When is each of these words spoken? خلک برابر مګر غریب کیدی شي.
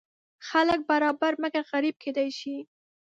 خلک 0.47 0.79
برابر 0.89 1.31
مګر 1.41 1.63
غریب 1.71 1.95
کیدی 2.03 2.29
شي. 2.39 2.57